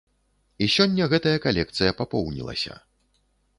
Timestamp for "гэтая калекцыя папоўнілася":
1.11-2.81